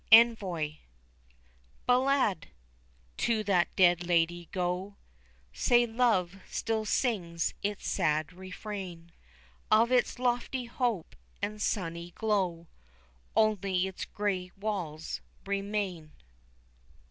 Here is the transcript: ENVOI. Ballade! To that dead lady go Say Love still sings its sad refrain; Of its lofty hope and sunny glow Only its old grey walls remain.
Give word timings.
ENVOI. 0.11 0.79
Ballade! 1.85 2.47
To 3.17 3.43
that 3.43 3.67
dead 3.75 4.03
lady 4.03 4.49
go 4.51 4.95
Say 5.53 5.85
Love 5.85 6.37
still 6.49 6.85
sings 6.85 7.53
its 7.61 7.87
sad 7.87 8.33
refrain; 8.33 9.11
Of 9.69 9.91
its 9.91 10.17
lofty 10.17 10.65
hope 10.65 11.15
and 11.39 11.61
sunny 11.61 12.09
glow 12.15 12.65
Only 13.35 13.85
its 13.85 14.03
old 14.07 14.13
grey 14.15 14.51
walls 14.59 15.21
remain. 15.45 16.13